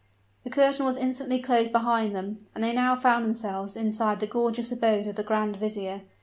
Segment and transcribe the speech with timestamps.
[0.43, 4.71] The curtain was instantly closed behind them; and they now found themselves inside the gorgeous
[4.71, 6.01] abode of the grand vizier.